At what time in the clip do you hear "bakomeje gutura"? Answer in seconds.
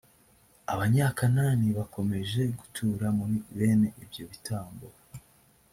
1.77-3.05